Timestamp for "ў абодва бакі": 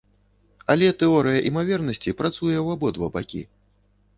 2.65-3.41